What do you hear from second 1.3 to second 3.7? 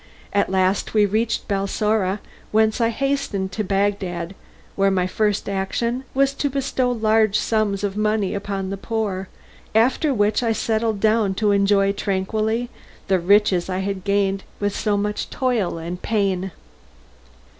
Balsora, whence I hastened to